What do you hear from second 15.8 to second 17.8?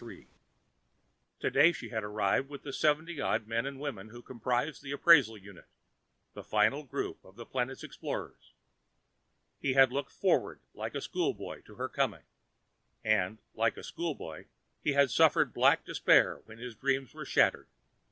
despair when his dreams were shattered.